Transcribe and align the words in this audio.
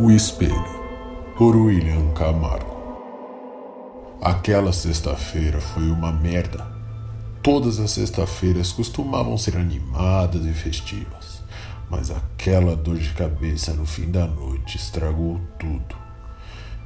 O 0.00 0.12
Espelho, 0.12 0.54
por 1.36 1.56
William 1.56 2.12
Camargo. 2.12 2.76
Aquela 4.22 4.72
sexta-feira 4.72 5.60
foi 5.60 5.90
uma 5.90 6.12
merda. 6.12 6.64
Todas 7.42 7.80
as 7.80 7.90
sexta-feiras 7.90 8.70
costumavam 8.70 9.36
ser 9.36 9.56
animadas 9.56 10.46
e 10.46 10.52
festivas, 10.52 11.42
mas 11.90 12.12
aquela 12.12 12.76
dor 12.76 12.96
de 12.96 13.12
cabeça 13.12 13.74
no 13.74 13.84
fim 13.84 14.08
da 14.08 14.24
noite 14.24 14.76
estragou 14.76 15.40
tudo. 15.58 15.96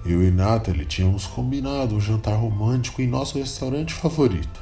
Eu 0.07 0.27
e 0.27 0.31
Natalie 0.31 0.87
tínhamos 0.87 1.27
combinado 1.27 1.95
um 1.95 2.01
jantar 2.01 2.37
romântico 2.37 3.03
em 3.03 3.07
nosso 3.07 3.37
restaurante 3.37 3.93
favorito, 3.93 4.59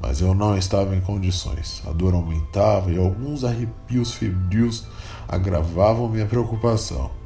mas 0.00 0.20
eu 0.20 0.32
não 0.32 0.56
estava 0.56 0.94
em 0.94 1.00
condições. 1.00 1.82
A 1.84 1.90
dor 1.90 2.14
aumentava 2.14 2.92
e 2.92 2.98
alguns 2.98 3.42
arrepios 3.42 4.14
febris 4.14 4.86
agravavam 5.26 6.08
minha 6.08 6.26
preocupação. 6.26 7.23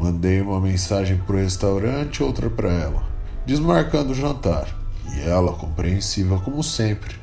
Mandei 0.00 0.40
uma 0.40 0.60
mensagem 0.60 1.18
para 1.18 1.36
o 1.36 1.38
restaurante 1.38 2.22
outra 2.22 2.48
para 2.48 2.70
ela, 2.70 3.02
desmarcando 3.46 4.12
o 4.12 4.14
jantar. 4.14 4.66
E 5.14 5.20
ela, 5.28 5.52
compreensiva 5.52 6.38
como 6.38 6.62
sempre, 6.62 7.14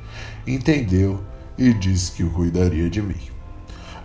entendeu 0.45 1.23
e 1.57 1.73
disse 1.73 2.11
que 2.11 2.23
cuidaria 2.23 2.89
de 2.89 3.01
mim. 3.01 3.19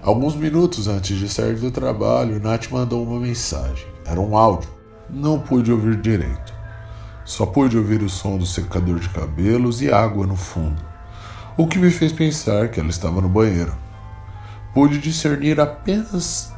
Alguns 0.03 0.35
minutos 0.35 0.89
antes 0.89 1.19
de 1.19 1.29
sair 1.29 1.57
do 1.57 1.71
trabalho, 1.71 2.41
Nath 2.41 2.71
mandou 2.71 3.03
uma 3.03 3.19
mensagem. 3.19 3.87
Era 4.05 4.21
um 4.21 4.37
áudio. 4.37 4.69
Não 5.09 5.39
pude 5.39 5.73
ouvir 5.73 5.97
direito. 6.01 6.55
Só 7.25 7.47
pude 7.47 7.79
ouvir 7.79 8.03
o 8.03 8.09
som 8.09 8.37
do 8.37 8.45
secador 8.45 8.99
de 8.99 9.09
cabelos 9.09 9.81
e 9.81 9.91
água 9.91 10.27
no 10.27 10.37
fundo, 10.37 10.85
o 11.57 11.67
que 11.67 11.79
me 11.79 11.91
fez 11.91 12.13
pensar 12.13 12.69
que 12.69 12.79
ela 12.79 12.91
estava 12.91 13.21
no 13.21 13.31
banheiro. 13.31 13.75
Pude 14.75 14.99
discernir 14.99 15.59
apenas 15.59 16.53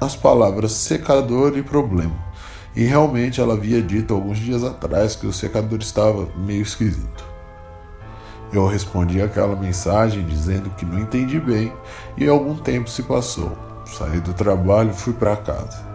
as 0.00 0.14
palavras 0.14 0.72
secador 0.72 1.56
e 1.56 1.62
problema. 1.62 2.28
E 2.74 2.84
realmente 2.84 3.40
ela 3.40 3.54
havia 3.54 3.82
dito 3.82 4.14
alguns 4.14 4.38
dias 4.38 4.62
atrás 4.62 5.16
que 5.16 5.26
o 5.26 5.32
secador 5.32 5.78
estava 5.80 6.28
meio 6.36 6.62
esquisito. 6.62 7.24
Eu 8.52 8.66
respondi 8.66 9.20
aquela 9.20 9.56
mensagem 9.56 10.24
dizendo 10.24 10.70
que 10.70 10.86
não 10.86 10.98
entendi 10.98 11.40
bem 11.40 11.72
e 12.16 12.28
algum 12.28 12.54
tempo 12.54 12.88
se 12.88 13.02
passou. 13.02 13.52
Saí 13.84 14.20
do 14.20 14.32
trabalho 14.32 14.90
e 14.90 14.94
fui 14.94 15.12
para 15.12 15.36
casa. 15.36 15.86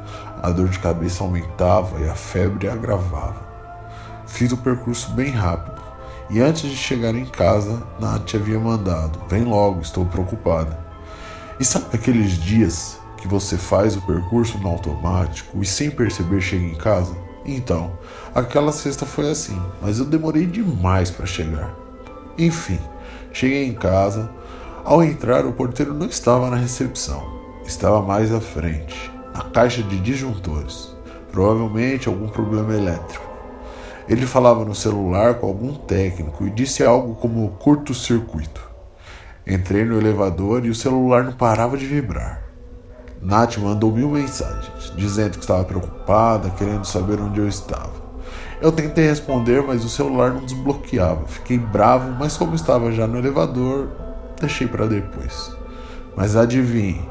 A 0.41 0.51
dor 0.51 0.67
de 0.67 0.79
cabeça 0.79 1.23
aumentava 1.23 1.99
e 2.01 2.09
a 2.09 2.15
febre 2.15 2.67
agravava. 2.67 3.41
Fiz 4.27 4.51
o 4.51 4.57
percurso 4.57 5.11
bem 5.11 5.31
rápido 5.31 5.81
e 6.29 6.39
antes 6.39 6.69
de 6.69 6.75
chegar 6.75 7.13
em 7.15 7.25
casa, 7.25 7.83
Nath 7.99 8.35
havia 8.35 8.59
mandado: 8.59 9.19
Vem 9.29 9.43
logo, 9.43 9.81
estou 9.81 10.05
preocupada. 10.05 10.77
E 11.59 11.65
sabe 11.65 11.85
aqueles 11.93 12.31
dias 12.31 12.99
que 13.23 13.27
você 13.29 13.57
faz 13.57 13.95
o 13.95 14.01
percurso 14.01 14.57
no 14.57 14.67
automático 14.67 15.63
e 15.63 15.65
sem 15.65 15.89
perceber 15.89 16.41
chega 16.41 16.65
em 16.65 16.75
casa? 16.75 17.15
Então, 17.45 17.97
aquela 18.35 18.73
sexta 18.73 19.05
foi 19.05 19.31
assim, 19.31 19.57
mas 19.81 19.97
eu 19.97 20.03
demorei 20.03 20.45
demais 20.45 21.09
para 21.09 21.25
chegar. 21.25 21.73
Enfim, 22.37 22.77
cheguei 23.31 23.65
em 23.65 23.73
casa. 23.73 24.29
Ao 24.83 25.01
entrar, 25.01 25.45
o 25.45 25.53
porteiro 25.53 25.93
não 25.93 26.05
estava 26.05 26.49
na 26.49 26.57
recepção, 26.57 27.23
estava 27.65 28.01
mais 28.01 28.33
à 28.33 28.41
frente, 28.41 29.09
na 29.33 29.43
caixa 29.43 29.81
de 29.81 30.01
disjuntores. 30.01 30.93
Provavelmente 31.31 32.09
algum 32.09 32.27
problema 32.27 32.73
elétrico. 32.73 33.25
Ele 34.09 34.25
falava 34.25 34.65
no 34.65 34.75
celular 34.75 35.35
com 35.35 35.47
algum 35.47 35.73
técnico 35.73 36.45
e 36.45 36.49
disse 36.49 36.83
algo 36.83 37.15
como 37.15 37.51
curto-circuito. 37.51 38.69
Entrei 39.47 39.85
no 39.85 39.97
elevador 39.97 40.65
e 40.65 40.69
o 40.69 40.75
celular 40.75 41.23
não 41.23 41.31
parava 41.31 41.77
de 41.77 41.85
vibrar. 41.85 42.42
Nath 43.23 43.57
mandou 43.57 43.89
mil 43.89 44.09
mensagens, 44.09 44.91
dizendo 44.97 45.37
que 45.37 45.39
estava 45.39 45.63
preocupada, 45.63 46.49
querendo 46.49 46.83
saber 46.83 47.21
onde 47.21 47.39
eu 47.39 47.47
estava. 47.47 48.03
Eu 48.61 48.69
tentei 48.69 49.07
responder, 49.07 49.63
mas 49.63 49.85
o 49.85 49.89
celular 49.89 50.31
não 50.31 50.43
desbloqueava. 50.43 51.25
Fiquei 51.27 51.57
bravo, 51.57 52.11
mas 52.19 52.35
como 52.35 52.53
estava 52.53 52.91
já 52.91 53.07
no 53.07 53.17
elevador, 53.17 53.87
deixei 54.39 54.67
para 54.67 54.87
depois. 54.87 55.55
Mas 56.17 56.35
adivinhe, 56.35 57.01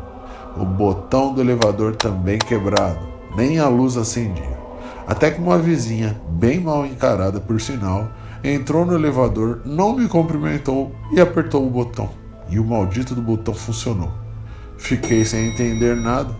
o 0.54 0.66
botão 0.66 1.32
do 1.32 1.40
elevador 1.40 1.96
também 1.96 2.38
quebrado, 2.38 3.08
nem 3.34 3.58
a 3.58 3.68
luz 3.68 3.96
acendia. 3.96 4.58
Até 5.06 5.30
que 5.30 5.40
uma 5.40 5.58
vizinha, 5.58 6.20
bem 6.28 6.60
mal 6.60 6.84
encarada 6.84 7.40
por 7.40 7.58
sinal, 7.58 8.08
entrou 8.44 8.84
no 8.84 8.94
elevador, 8.94 9.62
não 9.64 9.96
me 9.96 10.06
cumprimentou 10.08 10.92
e 11.10 11.20
apertou 11.20 11.66
o 11.66 11.70
botão. 11.70 12.10
E 12.50 12.58
o 12.58 12.64
maldito 12.64 13.14
do 13.14 13.22
botão 13.22 13.54
funcionou. 13.54 14.22
Fiquei 14.82 15.25
sem 15.25 15.47
entender 15.47 15.94
nada, 15.94 16.37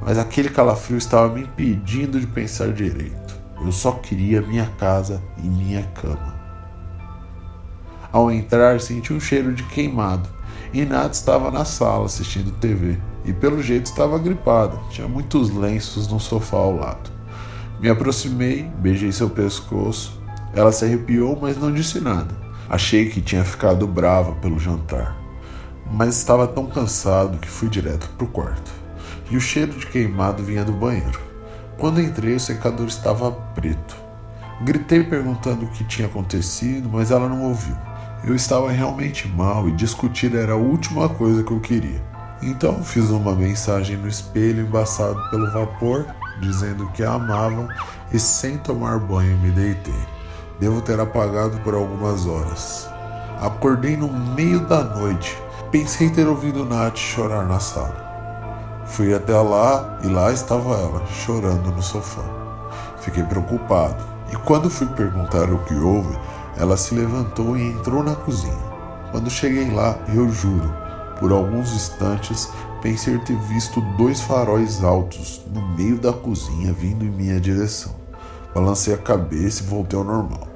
mas 0.00 0.18
aquele 0.18 0.48
calafrio 0.48 0.96
estava 0.96 1.32
me 1.32 1.42
impedindo 1.42 2.18
de 2.18 2.26
pensar 2.26 2.72
direito. 2.72 3.36
Eu 3.62 3.70
só 3.70 3.92
queria 3.92 4.40
minha 4.40 4.64
casa 4.78 5.22
e 5.36 5.46
minha 5.46 5.82
cama. 5.94 6.34
Ao 8.10 8.30
entrar, 8.30 8.80
senti 8.80 9.12
um 9.12 9.20
cheiro 9.20 9.52
de 9.52 9.62
queimado 9.64 10.26
Nath 10.88 11.12
estava 11.12 11.50
na 11.50 11.66
sala 11.66 12.06
assistindo 12.06 12.50
TV 12.52 12.98
e, 13.26 13.32
pelo 13.32 13.62
jeito, 13.62 13.86
estava 13.86 14.18
gripada. 14.18 14.78
Tinha 14.88 15.06
muitos 15.06 15.50
lenços 15.50 16.08
no 16.08 16.18
sofá 16.18 16.56
ao 16.56 16.74
lado. 16.74 17.10
Me 17.78 17.90
aproximei, 17.90 18.62
beijei 18.78 19.12
seu 19.12 19.28
pescoço. 19.28 20.18
Ela 20.54 20.72
se 20.72 20.86
arrepiou, 20.86 21.38
mas 21.40 21.58
não 21.58 21.70
disse 21.70 22.00
nada. 22.00 22.34
Achei 22.70 23.10
que 23.10 23.20
tinha 23.20 23.44
ficado 23.44 23.86
brava 23.86 24.32
pelo 24.36 24.58
jantar 24.58 25.21
mas 25.92 26.16
estava 26.16 26.46
tão 26.46 26.66
cansado 26.66 27.38
que 27.38 27.48
fui 27.48 27.68
direto 27.68 28.08
para 28.16 28.24
o 28.24 28.28
quarto. 28.28 28.72
E 29.30 29.36
o 29.36 29.40
cheiro 29.40 29.72
de 29.72 29.86
queimado 29.86 30.42
vinha 30.42 30.64
do 30.64 30.72
banheiro. 30.72 31.20
Quando 31.78 32.00
entrei, 32.00 32.34
o 32.34 32.40
secador 32.40 32.86
estava 32.86 33.30
preto. 33.30 33.94
Gritei 34.62 35.04
perguntando 35.04 35.66
o 35.66 35.70
que 35.70 35.84
tinha 35.84 36.08
acontecido, 36.08 36.88
mas 36.90 37.10
ela 37.10 37.28
não 37.28 37.42
ouviu. 37.42 37.76
Eu 38.24 38.34
estava 38.34 38.70
realmente 38.70 39.28
mal 39.28 39.68
e 39.68 39.72
discutir 39.72 40.34
era 40.34 40.52
a 40.52 40.56
última 40.56 41.08
coisa 41.08 41.42
que 41.42 41.50
eu 41.50 41.60
queria. 41.60 42.02
Então 42.40 42.82
fiz 42.82 43.10
uma 43.10 43.34
mensagem 43.34 43.96
no 43.96 44.08
espelho 44.08 44.66
embaçado 44.66 45.18
pelo 45.30 45.50
vapor, 45.50 46.06
dizendo 46.40 46.88
que 46.92 47.02
a 47.02 47.12
amavam 47.12 47.68
e 48.12 48.18
sem 48.18 48.56
tomar 48.58 48.98
banho 48.98 49.36
me 49.38 49.50
deitei. 49.50 49.94
Devo 50.58 50.80
ter 50.80 50.98
apagado 51.00 51.58
por 51.58 51.74
algumas 51.74 52.26
horas. 52.26 52.88
Acordei 53.40 53.96
no 53.96 54.08
meio 54.08 54.60
da 54.60 54.84
noite 54.84 55.36
Pensei 55.72 56.10
ter 56.10 56.28
ouvido 56.28 56.66
Nath 56.66 56.98
chorar 56.98 57.46
na 57.46 57.58
sala. 57.58 58.82
Fui 58.84 59.14
até 59.14 59.34
lá 59.34 59.98
e 60.04 60.06
lá 60.06 60.30
estava 60.30 60.74
ela, 60.74 61.06
chorando 61.06 61.72
no 61.72 61.82
sofá. 61.82 62.22
Fiquei 63.00 63.22
preocupado 63.22 64.04
e 64.30 64.36
quando 64.36 64.68
fui 64.68 64.86
perguntar 64.88 65.50
o 65.50 65.64
que 65.64 65.72
houve, 65.72 66.14
ela 66.58 66.76
se 66.76 66.94
levantou 66.94 67.56
e 67.56 67.70
entrou 67.70 68.04
na 68.04 68.14
cozinha. 68.14 68.52
Quando 69.10 69.30
cheguei 69.30 69.70
lá, 69.70 69.98
eu 70.12 70.30
juro, 70.30 70.70
por 71.18 71.32
alguns 71.32 71.72
instantes 71.72 72.50
pensei 72.82 73.16
ter 73.20 73.38
visto 73.38 73.80
dois 73.96 74.20
faróis 74.20 74.84
altos 74.84 75.40
no 75.50 75.66
meio 75.74 75.96
da 75.98 76.12
cozinha 76.12 76.70
vindo 76.74 77.02
em 77.02 77.10
minha 77.10 77.40
direção. 77.40 77.94
Balancei 78.54 78.92
a 78.92 78.98
cabeça 78.98 79.62
e 79.62 79.66
voltei 79.66 79.98
ao 79.98 80.04
normal. 80.04 80.46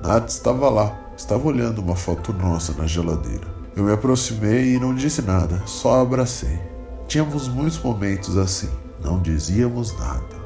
Nath 0.00 0.28
estava 0.28 0.70
lá, 0.70 0.96
estava 1.16 1.48
olhando 1.48 1.80
uma 1.80 1.96
foto 1.96 2.32
nossa 2.32 2.72
na 2.74 2.86
geladeira. 2.86 3.51
Eu 3.74 3.84
me 3.84 3.92
aproximei 3.92 4.74
e 4.74 4.78
não 4.78 4.94
disse 4.94 5.22
nada, 5.22 5.62
só 5.64 6.02
abracei. 6.02 6.60
Tínhamos 7.08 7.48
muitos 7.48 7.78
momentos 7.78 8.36
assim, 8.36 8.68
não 9.02 9.18
dizíamos 9.18 9.98
nada, 9.98 10.36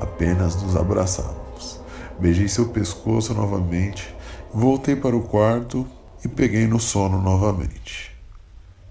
apenas 0.00 0.60
nos 0.62 0.74
abraçávamos. 0.74 1.78
Beijei 2.18 2.48
seu 2.48 2.68
pescoço 2.68 3.34
novamente, 3.34 4.14
voltei 4.52 4.96
para 4.96 5.14
o 5.14 5.22
quarto 5.22 5.86
e 6.24 6.28
peguei 6.28 6.66
no 6.66 6.80
sono 6.80 7.20
novamente. 7.20 8.16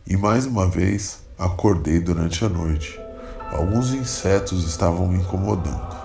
E 0.06 0.15
mais 0.15 0.45
uma 0.45 0.68
vez 0.68 1.21
acordei 1.38 2.00
durante 2.00 2.45
a 2.45 2.50
noite. 2.50 3.00
Alguns 3.51 3.92
insetos 3.92 4.68
estavam 4.68 5.07
me 5.07 5.18
incomodando. 5.18 5.97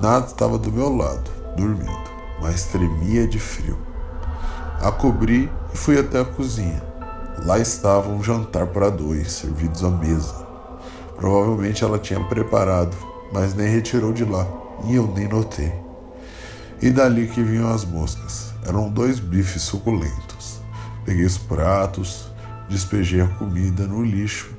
Nada 0.00 0.26
estava 0.26 0.58
do 0.58 0.72
meu 0.72 0.96
lado, 0.96 1.30
dormindo, 1.56 2.10
mas 2.40 2.64
tremia 2.64 3.28
de 3.28 3.38
frio. 3.38 3.78
A 4.80 4.90
cobri 4.90 5.48
e 5.72 5.76
fui 5.76 5.96
até 5.96 6.20
a 6.20 6.24
cozinha. 6.24 6.91
Lá 7.38 7.58
estava 7.58 8.08
um 8.08 8.22
jantar 8.22 8.68
para 8.68 8.90
dois, 8.90 9.32
servidos 9.32 9.82
à 9.82 9.90
mesa. 9.90 10.46
Provavelmente 11.16 11.82
ela 11.82 11.98
tinha 11.98 12.22
preparado, 12.24 12.96
mas 13.32 13.54
nem 13.54 13.68
retirou 13.68 14.12
de 14.12 14.24
lá, 14.24 14.46
e 14.84 14.94
eu 14.94 15.08
nem 15.08 15.26
notei. 15.26 15.72
E 16.80 16.90
dali 16.90 17.26
que 17.26 17.42
vinham 17.42 17.72
as 17.72 17.84
moscas. 17.84 18.52
Eram 18.64 18.88
dois 18.88 19.18
bifes 19.18 19.62
suculentos. 19.62 20.60
Peguei 21.04 21.24
os 21.24 21.36
pratos, 21.36 22.28
despejei 22.68 23.22
a 23.22 23.26
comida 23.26 23.86
no 23.86 24.04
lixo 24.04 24.52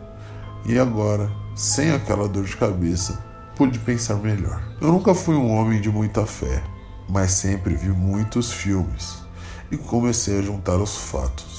e 0.65 0.77
agora, 0.77 1.29
sem 1.55 1.91
aquela 1.91 2.27
dor 2.27 2.43
de 2.43 2.55
cabeça, 2.57 3.23
pude 3.55 3.79
pensar 3.79 4.15
melhor. 4.15 4.61
Eu 4.81 4.91
nunca 4.91 5.13
fui 5.13 5.35
um 5.35 5.51
homem 5.51 5.79
de 5.79 5.89
muita 5.89 6.25
fé, 6.25 6.63
mas 7.09 7.31
sempre 7.31 7.75
vi 7.75 7.89
muitos 7.89 8.51
filmes 8.51 9.23
e 9.71 9.77
comecei 9.77 10.39
a 10.39 10.41
juntar 10.41 10.77
os 10.77 10.95
fatos 10.95 11.52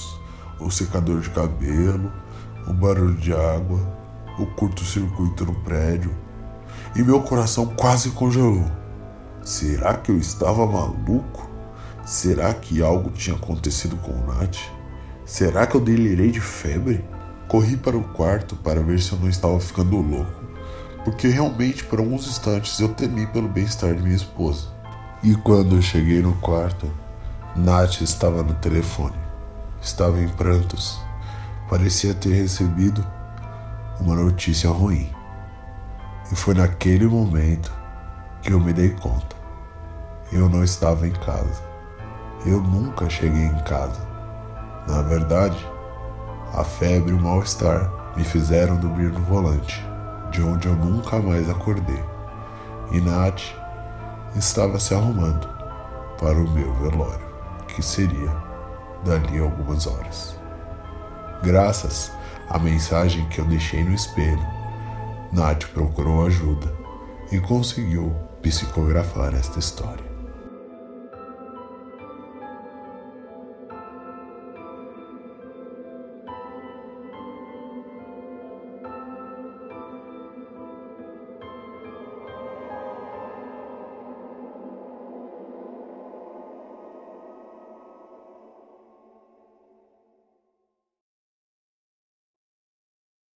o 0.59 0.69
secador 0.71 1.21
de 1.21 1.29
cabelo, 1.29 2.11
o 2.67 2.73
barulho 2.73 3.15
de 3.15 3.33
água, 3.33 3.79
o 4.39 4.45
curto-circuito 4.45 5.45
no 5.45 5.53
prédio. 5.61 6.11
e 6.95 7.03
meu 7.03 7.21
coração 7.21 7.65
quase 7.65 8.11
congelou. 8.11 8.65
Será 9.43 9.95
que 9.95 10.11
eu 10.11 10.17
estava 10.17 10.65
maluco? 10.65 11.49
Será 12.05 12.53
que 12.53 12.81
algo 12.81 13.09
tinha 13.11 13.35
acontecido 13.35 13.97
com 13.97 14.11
o 14.11 14.25
Nath? 14.27 14.57
Será 15.25 15.67
que 15.67 15.75
eu 15.75 15.81
delirei 15.81 16.31
de 16.31 16.39
febre? 16.39 17.03
Corri 17.47 17.75
para 17.75 17.97
o 17.97 18.03
quarto 18.03 18.55
para 18.55 18.81
ver 18.81 18.99
se 18.99 19.11
eu 19.11 19.19
não 19.19 19.27
estava 19.27 19.59
ficando 19.59 19.97
louco, 19.97 20.41
porque 21.03 21.27
realmente 21.27 21.83
por 21.83 21.99
alguns 21.99 22.27
instantes 22.27 22.79
eu 22.79 22.89
temi 22.89 23.27
pelo 23.27 23.47
bem-estar 23.47 23.93
de 23.93 24.01
minha 24.01 24.15
esposa. 24.15 24.67
E 25.21 25.35
quando 25.35 25.75
eu 25.75 25.81
cheguei 25.81 26.21
no 26.21 26.33
quarto, 26.35 26.91
Nath 27.55 28.01
estava 28.01 28.41
no 28.41 28.53
telefone. 28.55 29.24
Estava 29.85 30.19
em 30.19 30.27
prantos. 30.27 30.99
Parecia 31.69 32.15
ter 32.15 32.33
recebido 32.33 33.05
uma 33.99 34.15
notícia 34.15 34.67
ruim. 34.67 35.13
E 36.31 36.35
foi 36.35 36.55
naquele 36.55 37.05
momento 37.05 37.71
que 38.41 38.51
eu 38.51 38.59
me 38.59 38.73
dei 38.73 38.89
conta. 38.89 39.35
Eu 40.31 40.49
não 40.49 40.63
estava 40.63 41.07
em 41.07 41.11
casa. 41.11 41.61
Eu 42.47 42.61
nunca 42.61 43.07
cheguei 43.07 43.43
em 43.43 43.59
casa. 43.59 44.01
Na 44.87 45.03
verdade, 45.03 45.63
a 46.55 46.63
febre 46.63 47.11
e 47.11 47.13
o 47.13 47.21
mal-estar 47.21 47.91
me 48.17 48.23
fizeram 48.23 48.77
dormir 48.77 49.11
no 49.11 49.19
volante, 49.19 49.85
de 50.31 50.41
onde 50.41 50.67
eu 50.67 50.75
nunca 50.75 51.19
mais 51.19 51.47
acordei. 51.47 52.03
E 52.91 52.99
Nath 52.99 53.53
estava 54.35 54.79
se 54.79 54.95
arrumando 54.95 55.47
para 56.19 56.39
o 56.39 56.49
meu 56.49 56.73
velório, 56.73 57.27
que 57.67 57.83
seria 57.83 58.44
dali 59.03 59.39
algumas 59.39 59.87
horas. 59.87 60.35
Graças 61.43 62.11
à 62.49 62.57
mensagem 62.57 63.27
que 63.29 63.39
eu 63.39 63.45
deixei 63.45 63.83
no 63.83 63.93
espelho, 63.93 64.45
Nath 65.31 65.65
procurou 65.73 66.25
ajuda 66.25 66.73
e 67.31 67.39
conseguiu 67.39 68.15
psicografar 68.41 69.33
esta 69.33 69.59
história. 69.59 70.14